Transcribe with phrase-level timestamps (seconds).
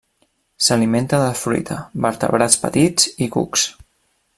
[0.67, 3.69] S'alimenta de fruita, vertebrats petits i cucs.